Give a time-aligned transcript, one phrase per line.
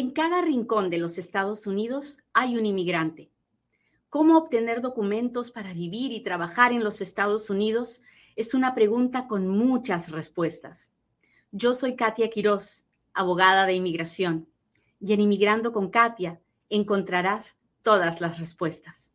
[0.00, 3.30] En cada rincón de los Estados Unidos hay un inmigrante.
[4.08, 8.00] ¿Cómo obtener documentos para vivir y trabajar en los Estados Unidos?
[8.34, 10.90] Es una pregunta con muchas respuestas.
[11.52, 14.48] Yo soy Katia Quiroz, abogada de inmigración,
[15.00, 16.40] y en Inmigrando con Katia
[16.70, 19.12] encontrarás todas las respuestas.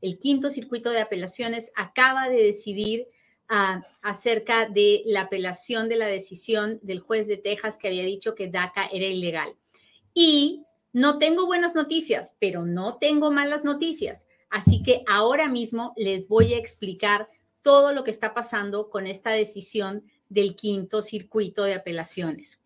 [0.00, 3.06] El quinto circuito de apelaciones acaba de decidir
[3.48, 8.48] acerca de la apelación de la decisión del juez de Texas que había dicho que
[8.48, 9.56] DACA era ilegal.
[10.12, 14.26] Y no tengo buenas noticias, pero no tengo malas noticias.
[14.50, 17.28] Así que ahora mismo les voy a explicar
[17.62, 22.60] todo lo que está pasando con esta decisión del quinto circuito de apelaciones.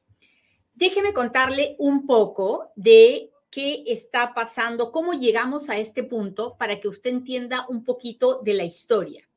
[0.74, 6.88] Déjeme contarle un poco de qué está pasando, cómo llegamos a este punto para que
[6.88, 9.28] usted entienda un poquito de la historia.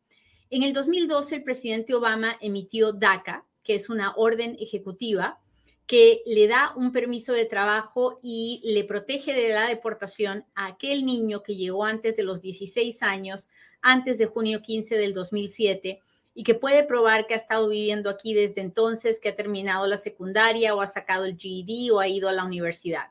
[0.49, 5.39] En el 2012, el presidente Obama emitió DACA, que es una orden ejecutiva
[5.87, 11.05] que le da un permiso de trabajo y le protege de la deportación a aquel
[11.05, 13.49] niño que llegó antes de los 16 años,
[13.81, 15.99] antes de junio 15 del 2007,
[16.33, 19.97] y que puede probar que ha estado viviendo aquí desde entonces, que ha terminado la
[19.97, 23.05] secundaria o ha sacado el GED o ha ido a la universidad.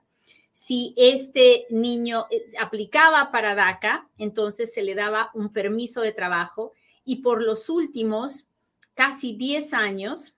[0.53, 6.73] Si este niño eh, aplicaba para DACA, entonces se le daba un permiso de trabajo
[7.05, 8.47] y por los últimos
[8.95, 10.37] casi 10 años,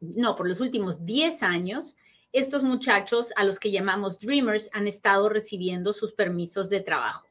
[0.00, 1.96] no, por los últimos 10 años,
[2.32, 7.26] estos muchachos a los que llamamos Dreamers han estado recibiendo sus permisos de trabajo.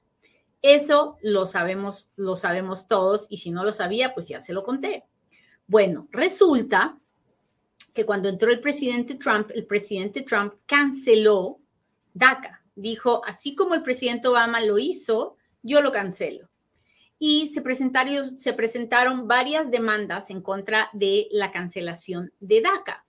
[0.62, 4.64] Eso lo sabemos, lo sabemos todos y si no lo sabía, pues ya se lo
[4.64, 5.06] conté.
[5.68, 6.98] Bueno, resulta
[7.94, 11.60] que cuando entró el presidente Trump, el presidente Trump canceló
[12.14, 12.62] DACA.
[12.76, 16.50] Dijo, así como el presidente Obama lo hizo, yo lo cancelo
[17.26, 18.54] y se presentaron, se
[19.24, 23.06] varias demandas en contra de la cancelación de DACA.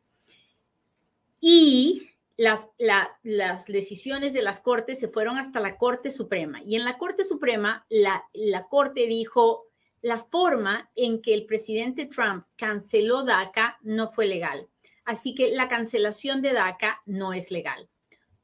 [1.40, 6.62] Y las, las, decisiones de las cortes se fueron hasta la Corte Suprema.
[6.64, 9.66] Y en la Corte Suprema, la, la Corte dijo,
[10.00, 14.68] la forma en que el presidente Trump canceló DACA no fue legal.
[15.04, 17.88] Así que la cancelación de DACA no es legal.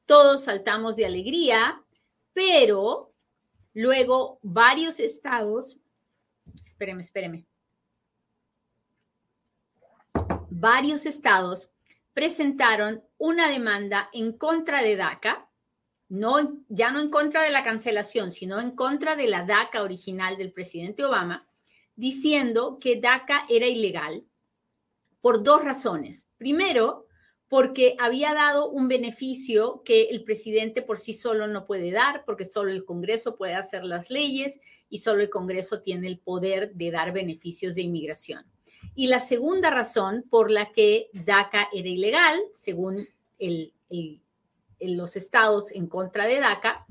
[0.04, 1.80] Todos saltamos de alegría,
[2.32, 3.09] pero
[3.74, 5.78] Luego, varios estados,
[6.64, 7.46] espéreme, espéreme,
[10.50, 11.70] varios estados
[12.12, 15.48] presentaron una demanda en contra de DACA,
[16.08, 16.36] no,
[16.68, 20.52] ya no en contra de la cancelación, sino en contra de la DACA original del
[20.52, 21.48] presidente Obama,
[21.94, 24.24] diciendo que DACA era ilegal
[25.20, 26.26] por dos razones.
[26.36, 27.06] Primero,
[27.50, 32.44] porque había dado un beneficio que el presidente por sí solo no puede dar, porque
[32.44, 36.92] solo el Congreso puede hacer las leyes y solo el Congreso tiene el poder de
[36.92, 38.46] dar beneficios de inmigración.
[38.94, 43.04] Y la segunda razón por la que DACA era ilegal, según
[44.78, 46.86] los estados en contra de DACA,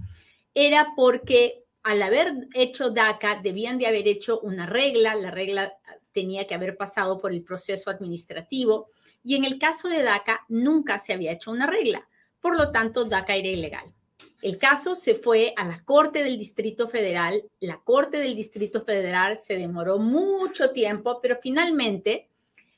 [0.53, 5.73] era porque al haber hecho DACA debían de haber hecho una regla, la regla
[6.11, 8.89] tenía que haber pasado por el proceso administrativo
[9.23, 12.07] y en el caso de DACA nunca se había hecho una regla,
[12.41, 13.93] por lo tanto DACA era ilegal.
[14.41, 19.37] El caso se fue a la Corte del Distrito Federal, la Corte del Distrito Federal
[19.37, 22.29] se demoró mucho tiempo, pero finalmente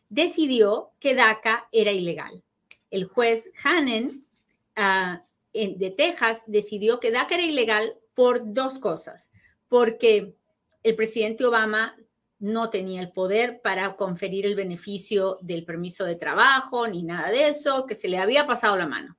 [0.10, 2.44] decidió que DACA era ilegal.
[2.90, 4.26] El juez Hannon
[4.76, 5.24] ah,
[5.54, 9.30] de Texas decidió que DACA era ilegal por dos cosas,
[9.68, 10.34] porque
[10.84, 11.96] el presidente Obama
[12.42, 17.48] no tenía el poder para conferir el beneficio del permiso de trabajo ni nada de
[17.48, 19.16] eso, que se le había pasado la mano.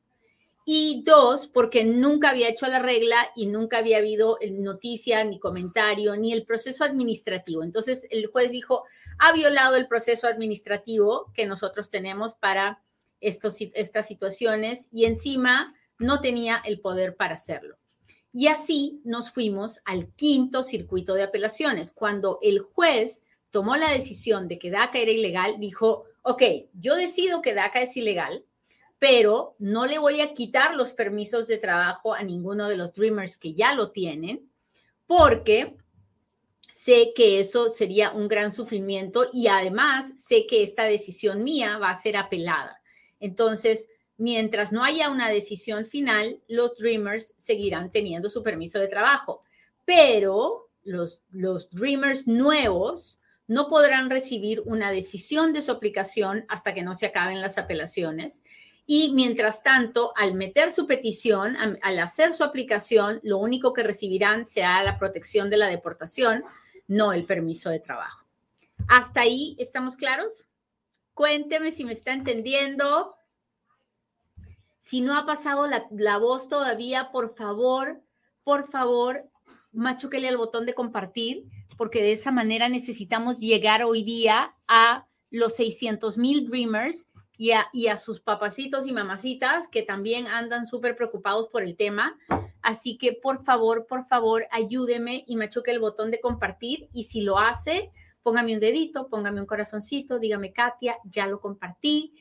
[0.64, 6.16] Y dos, porque nunca había hecho la regla y nunca había habido noticia ni comentario
[6.16, 7.62] ni el proceso administrativo.
[7.62, 8.84] Entonces el juez dijo,
[9.18, 12.82] ha violado el proceso administrativo que nosotros tenemos para
[13.20, 17.76] estos, estas situaciones y encima no tenía el poder para hacerlo.
[18.32, 21.92] Y así nos fuimos al quinto circuito de apelaciones.
[21.92, 27.42] Cuando el juez tomó la decisión de que DACA era ilegal, dijo, ok, yo decido
[27.42, 28.44] que DACA es ilegal,
[28.98, 33.36] pero no le voy a quitar los permisos de trabajo a ninguno de los Dreamers
[33.36, 34.48] que ya lo tienen,
[35.06, 35.76] porque
[36.70, 41.90] sé que eso sería un gran sufrimiento y además sé que esta decisión mía va
[41.90, 42.80] a ser apelada.
[43.20, 43.88] Entonces,
[44.22, 49.42] mientras no haya una decisión final, los Dreamers seguirán teniendo su permiso de trabajo,
[49.84, 56.82] pero los, los Dreamers nuevos no podrán recibir una decisión de su aplicación hasta que
[56.82, 58.42] no se acaben las apelaciones.
[58.86, 64.46] Y mientras tanto, al meter su petición, al hacer su aplicación, lo único que recibirán
[64.46, 66.42] será la protección de la deportación,
[66.86, 68.24] no el permiso de trabajo.
[68.88, 70.46] ¿Hasta ahí estamos claros?
[71.14, 73.16] Cuénteme si me está entendiendo.
[74.82, 78.02] Si no ha pasado la, voz todavía, por favor,
[78.42, 79.30] por favor,
[79.70, 81.44] machúquele al botón de compartir,
[81.78, 87.08] porque de esa manera necesitamos llegar hoy día a los 600 mil Dreamers
[87.38, 92.18] y a, sus papacitos y mamacitas que también andan súper preocupados por el tema.
[92.60, 96.88] Así que por favor, por favor, ayúdeme y machuque el botón de compartir.
[96.92, 97.92] Y si lo hace,
[98.24, 102.16] póngame un dedito, póngame un corazoncito, dígame, Katia, ya lo compartí,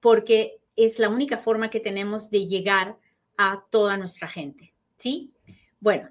[0.00, 2.96] porque es la única forma que tenemos de llegar
[3.36, 4.74] a toda nuestra gente.
[4.96, 5.32] ¿Sí?
[5.80, 6.10] Bueno,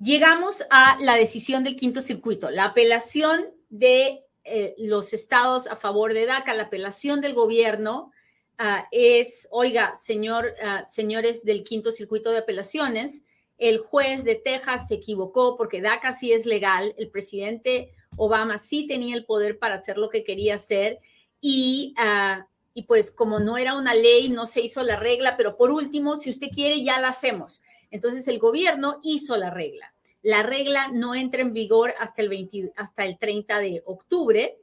[0.00, 6.14] llegamos a la decisión del quinto circuito, la apelación de eh, los estados a favor
[6.14, 8.10] de DACA, la apelación del gobierno
[8.58, 13.22] ah, es, oiga, señor, ah, señores del quinto circuito de apelaciones,
[13.58, 18.86] el juez de Texas se equivocó porque DACA sí es legal, el presidente Obama sí
[18.86, 20.98] tenía el poder para hacer lo que quería hacer
[21.40, 25.56] y, ah, y pues como no era una ley, no se hizo la regla, pero
[25.56, 27.62] por último, si usted quiere, ya la hacemos.
[27.90, 29.92] Entonces el gobierno hizo la regla.
[30.22, 34.58] La regla no entra en vigor hasta el, hasta el 30 de octubre,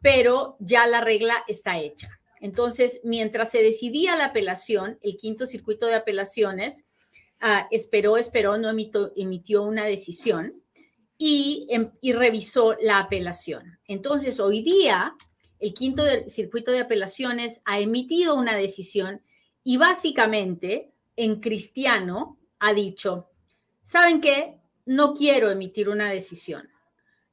[0.00, 2.08] pero ya la regla está hecha.
[2.40, 6.84] Entonces, mientras se decidía la apelación, el quinto circuito de apelaciones
[7.40, 10.62] ah, esperó, esperó, no emitió, una decisión
[11.18, 13.78] em, y, revisó la apelación.
[13.86, 15.14] Entonces, hoy día,
[15.58, 19.22] el quinto circuito de apelaciones ha emitido una decisión
[19.62, 23.30] y básicamente en cristiano ha dicho,
[23.82, 24.58] ¿saben qué?
[24.86, 26.68] no quiero emitir una decisión.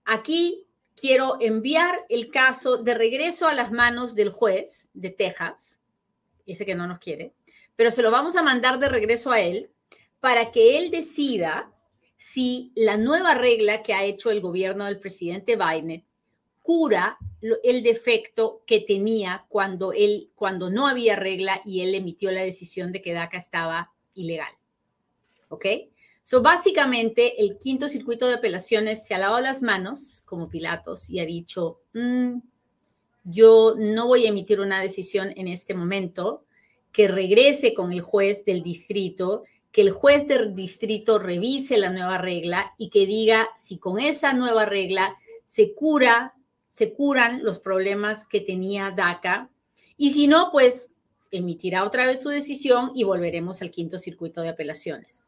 [0.06, 5.81] Aquí quiero enviar el caso de regreso a las manos del juez de Texas,
[6.45, 7.33] ese que no nos quiere,
[7.75, 9.69] pero se lo vamos a mandar de regreso a él
[10.19, 11.71] para que él decida
[12.17, 16.06] si la nueva regla que ha hecho el gobierno del presidente Biden
[16.62, 17.18] cura
[17.63, 22.92] el defecto que tenía cuando él cuando no había regla y él emitió la decisión
[22.92, 24.54] de que DACA estaba ilegal.
[25.50, 25.66] ¿Ok?
[26.24, 31.19] So, básicamente, el quinto circuito de apelaciones se ha lavado las manos, como Pilatos, y
[31.19, 32.38] ha dicho, mm,
[33.24, 36.46] yo no voy a emitir una decisión en este momento,
[36.92, 42.18] que regrese con el juez del distrito, que el juez del distrito revise la nueva
[42.18, 46.34] regla y que diga si con esa nueva regla se cura,
[46.71, 49.50] se curan los problemas que tenía DACA,
[49.97, 50.94] y si no, pues
[51.29, 55.21] emitirá otra vez su decisión y volveremos al quinto circuito de apelaciones.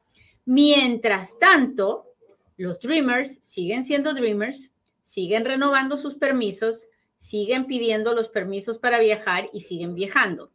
[0.45, 2.07] Mientras tanto,
[2.55, 4.71] los Dreamers siguen siendo Dreamers,
[5.03, 6.87] siguen renovando sus permisos,
[7.17, 10.49] siguen pidiendo los permisos para viajar y siguen viajando.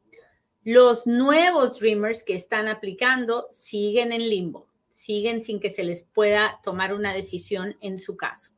[0.64, 6.60] Los nuevos Dreamers que están aplicando siguen en limbo, siguen sin que se les pueda
[6.64, 8.57] tomar una decisión en su caso.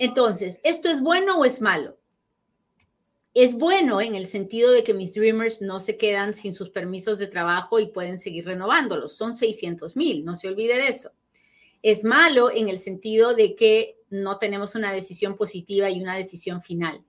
[0.00, 2.00] Entonces, ¿esto es bueno o es malo?
[3.34, 7.18] es bueno en el sentido de que mis Dreamers no se quedan sin sus permisos
[7.18, 9.16] de trabajo y pueden seguir renovándolos.
[9.16, 11.12] Son 600 mil, no se olvide de eso.
[11.82, 16.60] Es malo en el sentido de que no tenemos una decisión positiva y una decisión
[16.60, 17.04] final.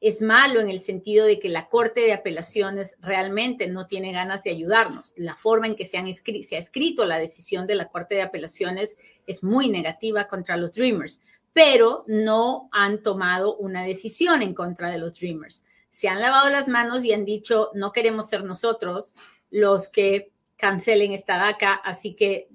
[0.00, 4.44] Es malo en el sentido de que la Corte de Apelaciones realmente no tiene ganas
[4.44, 5.12] de ayudarnos.
[5.16, 8.96] La forma en que se, ha escrito la decisión de la Corte de Apelaciones
[9.26, 11.20] es muy negativa contra los Dreamers
[11.58, 15.64] pero no han tomado una decisión en contra de los Dreamers.
[15.90, 19.12] Se han lavado las manos y han dicho, no queremos ser nosotros
[19.50, 22.48] los que cancelen esta DACA, así que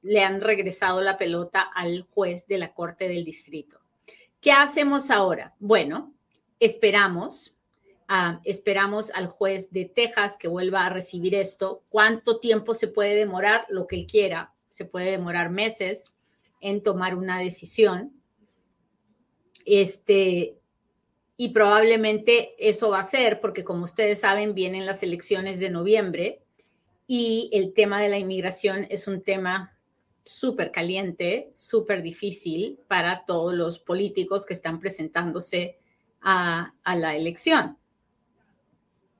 [0.00, 3.80] le han regresado la pelota al juez de la Corte del Distrito.
[4.40, 5.54] ¿Qué hacemos ahora?
[5.58, 6.14] Bueno,
[6.58, 7.54] esperamos,
[8.08, 11.82] ah, esperamos al juez de Texas que vuelva a recibir esto.
[11.90, 13.66] ¿Cuánto tiempo se puede demorar?
[13.68, 14.54] Lo que él quiera.
[14.70, 16.10] Se puede demorar meses,
[16.62, 18.21] en tomar una decisión.
[19.66, 20.58] Este,
[21.36, 26.42] y probablemente eso va a ser porque, como ustedes saben, vienen las elecciones de noviembre
[27.06, 29.76] y el tema de la inmigración es un tema
[30.24, 35.78] súper caliente, súper difícil para todos los políticos que están presentándose
[36.20, 37.76] a, a la elección.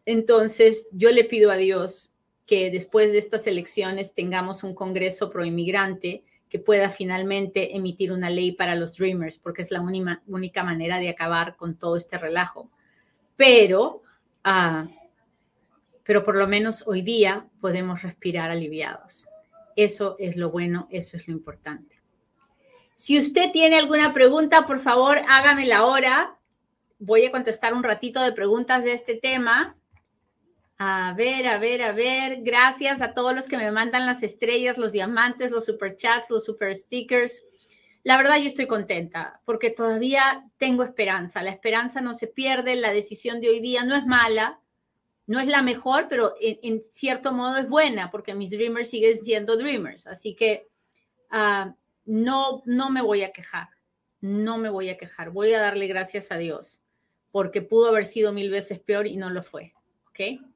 [0.07, 2.15] Entonces, yo le pido a Dios
[2.47, 8.53] que después de estas elecciones tengamos un Congreso pro-inmigrante que pueda finalmente emitir una ley
[8.53, 12.71] para los Dreamers, porque es la única, manera de acabar con todo este relajo.
[13.39, 14.03] Pero,
[14.45, 14.87] ah,
[16.05, 19.27] pero por lo menos hoy día podemos respirar aliviados.
[19.77, 22.03] Eso es lo bueno, eso es lo importante.
[22.97, 26.37] Si usted tiene alguna pregunta, por favor, hágamela ahora.
[26.99, 29.75] Voy a contestar un ratito de preguntas de este tema.
[30.85, 32.43] A ver, a ver, a ver.
[32.43, 36.45] Gracias a todos los que me mandan las estrellas, los diamantes, los super chats, los
[36.45, 37.45] super stickers.
[38.03, 41.41] La verdad yo estoy contenta porque todavía tengo esperanza.
[41.45, 42.75] La esperanza no se pierde.
[42.75, 44.61] La decisión de hoy día no es mala.
[45.29, 49.57] No es la mejor, pero en, cierto modo es buena porque mis dreamers siguen siendo
[49.57, 50.09] dreamers.
[50.09, 50.69] Así que
[51.31, 53.69] ah, no, no me voy a quejar,
[54.21, 55.31] no me voy a quejar.
[55.31, 56.83] Voy a darle gracias a Dios
[57.31, 59.75] porque pudo haber sido mil veces peor y no lo fue.
[60.09, 60.52] ¿Ok?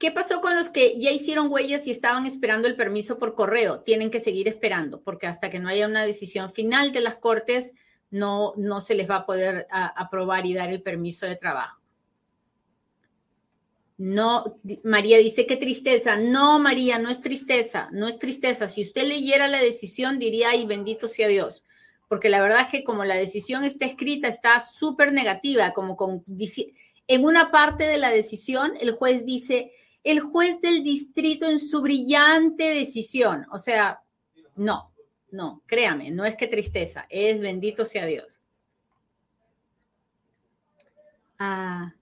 [0.00, 3.80] ¿Qué pasó con los que ya hicieron huellas y estaban esperando el permiso por correo?
[3.80, 7.74] Tienen que seguir esperando, porque hasta que no haya una decisión final de las cortes,
[8.10, 11.82] no, no se les va a poder aprobar y dar el permiso de trabajo.
[13.98, 16.16] No, María dice qué tristeza.
[16.16, 18.68] No, María, no es tristeza, no es tristeza.
[18.68, 21.62] Si usted leyera la decisión, diría, ay, bendito sea Dios.
[22.08, 26.24] Porque la verdad es que como la decisión está escrita, está súper negativa, como
[27.06, 31.82] en una parte de la decisión, el juez dice, el juez del distrito en su
[31.82, 33.46] brillante decisión.
[33.50, 34.00] O sea,
[34.56, 34.92] no,
[35.30, 38.40] no, créame, no es que tristeza, es bendito sea Dios.
[41.38, 41.94] Ah,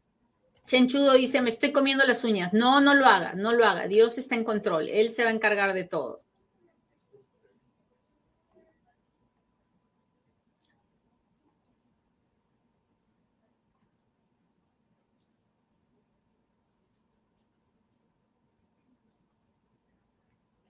[0.66, 2.52] Chenchudo dice, me estoy comiendo las uñas.
[2.52, 3.88] No, no lo haga, no lo haga.
[3.88, 6.22] Dios está en control, Él se va a encargar de todo.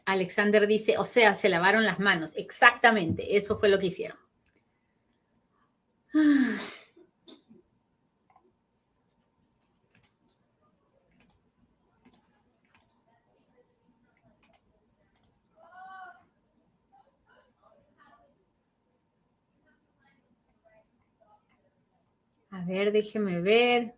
[0.08, 2.32] Alexander dice, o sea, se lavaron las manos.
[2.34, 4.16] Exactamente, eso fue lo que hicieron.
[22.50, 23.97] A ver, déjeme ver.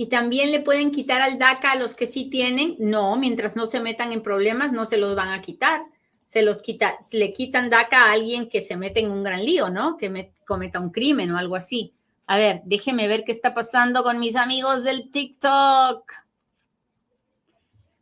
[0.00, 2.74] Y también le pueden quitar al DACA a los que sí tienen.
[2.78, 5.82] No, mientras no se metan en problemas, no se los van a quitar.
[6.26, 9.68] Se los quita, le quitan DACA a alguien que se mete en un gran lío,
[9.68, 9.98] ¿no?
[9.98, 11.92] Que cometa un crimen o algo así.
[12.26, 16.10] A ver, déjeme ver qué está pasando con mis amigos del TikTok.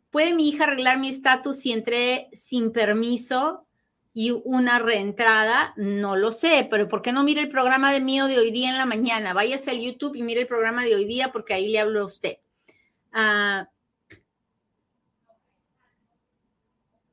[0.09, 3.65] ¿Puede mi hija arreglar mi estatus si entré sin permiso?
[4.13, 8.25] Y una reentrada, no lo sé, pero ¿por qué no mire el programa de mío
[8.25, 9.33] de hoy día en la mañana?
[9.33, 12.05] Váyase al YouTube y mire el programa de hoy día porque ahí le hablo a
[12.05, 12.37] usted.
[13.11, 13.69] Ah,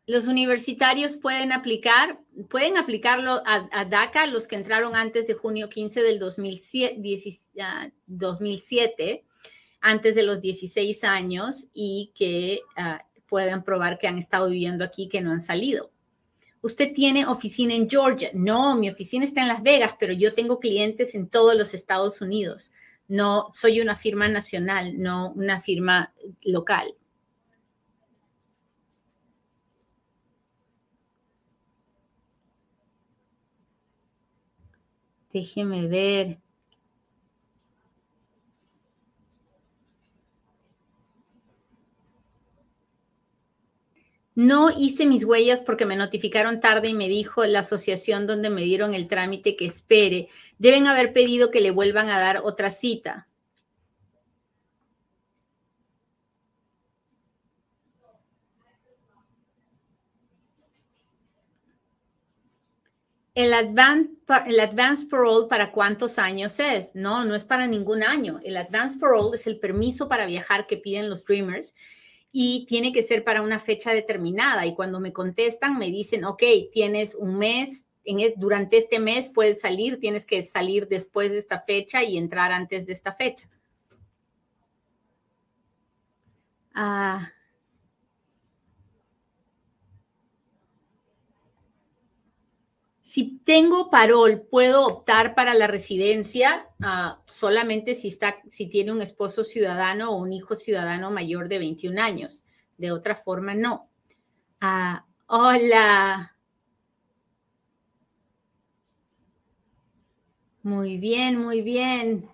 [0.07, 6.03] los universitarios pueden aplicar, pueden aplicarlo a, DACA, los que entraron antes de junio 15
[6.03, 6.97] del 2007,
[8.07, 9.33] 2007 ah,
[9.81, 12.99] antes de los 16 años y que uh,
[13.29, 15.91] puedan probar que han estado viviendo aquí, que no han salido
[16.63, 18.31] usted tiene oficina en Georgia.
[18.35, 22.21] No, mi oficina está en Las Vegas, pero yo tengo clientes en todos los Estados
[22.21, 22.73] Unidos.
[23.09, 26.95] No, soy una firma nacional, no una firma local.
[35.33, 36.39] Déjeme ver.
[44.37, 48.61] No hice mis huellas porque me notificaron tarde y me dijo la asociación donde me
[48.63, 50.29] dieron el trámite que espere.
[50.59, 53.27] Deben haber pedido que le vuelvan a dar otra cita.
[63.35, 64.11] El advance,
[64.47, 66.95] el advance parole para cuántos años es?
[66.95, 68.41] No, no es para ningún año.
[68.45, 71.75] El advance parole es el permiso para viajar que piden los Dreamers
[72.39, 74.67] y tiene que ser para una fecha determinada.
[74.67, 79.63] Y cuando me contestan, me dicen, ok, tienes un mes, en durante este mes puedes
[79.63, 83.49] salir, tienes que salir después de esta fecha y entrar antes de esta fecha.
[86.75, 87.33] Ah,
[93.17, 99.01] Si tengo parol, puedo optar para la residencia ah, solamente si, está, si tiene un
[99.01, 102.45] esposo ciudadano o un hijo ciudadano mayor de 21 años.
[102.77, 103.89] De otra forma, no.
[104.61, 106.37] Ah, hola.
[110.63, 112.29] Muy bien, muy bien.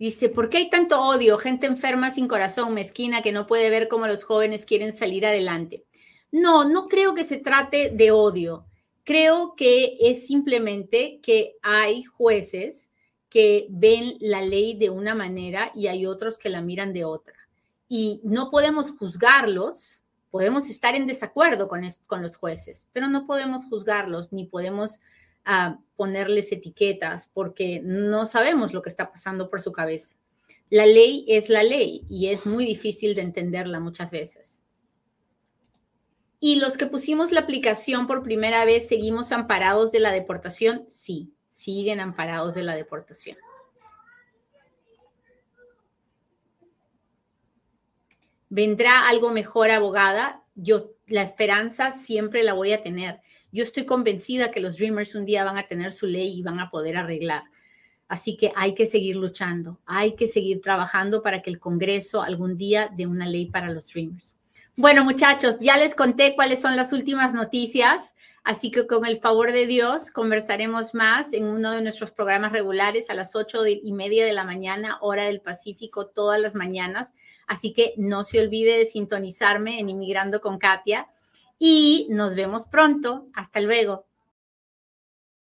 [0.00, 1.36] Dice, ¿por qué hay tanto odio?
[1.36, 5.84] Gente enferma sin corazón, mezquina, que no puede ver cómo los jóvenes quieren salir adelante.
[6.32, 8.64] No, no creo que se trate de odio.
[9.04, 12.88] Creo que es simplemente que hay jueces
[13.28, 17.34] que ven la ley de una manera y hay otros que la miran de otra.
[17.86, 23.66] y no podemos juzgarlos, podemos estar en desacuerdo con, con los jueces, pero no podemos
[23.66, 25.00] juzgarlos ni podemos
[25.44, 30.14] ah, ponerles etiquetas porque no sabemos lo que está pasando por su cabeza.
[30.68, 34.62] La ley es la ley y es muy difícil de entenderla muchas veces.
[36.38, 40.86] ¿Y los que pusimos la aplicación por primera vez seguimos amparados de la deportación?
[40.88, 43.36] Sí, siguen amparados de la deportación.
[48.50, 50.44] vendrá algo mejor, abogada.
[50.54, 53.20] Yo la esperanza siempre la voy a tener.
[53.52, 56.60] Yo estoy convencida que los Dreamers un día van a tener su ley y van
[56.60, 57.44] a poder arreglar.
[58.06, 62.56] Así que hay que seguir luchando, hay que seguir trabajando para que el Congreso algún
[62.56, 64.34] día dé una ley para los Dreamers.
[64.76, 69.52] Bueno, muchachos, ya les conté cuáles son las últimas noticias, así que con el favor
[69.52, 74.24] de Dios conversaremos más en uno de nuestros programas regulares a las ocho y media
[74.24, 77.14] de la mañana, hora del Pacífico, todas las mañanas.
[77.46, 81.08] Así que no se olvide de sintonizarme en Inmigrando con Katia
[81.60, 83.28] y nos vemos pronto.
[83.34, 84.09] Hasta luego.